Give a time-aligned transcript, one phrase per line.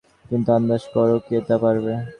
[0.25, 1.93] কিন্তু আন্দাজ করো কে তা পারবে?